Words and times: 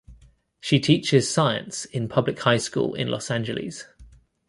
She 0.59 0.79
teaches 0.79 1.29
science 1.29 1.85
in 1.85 2.07
public 2.09 2.39
high 2.39 2.57
school 2.57 2.95
in 2.95 3.09
Los 3.09 3.29
Angeles. 3.29 3.85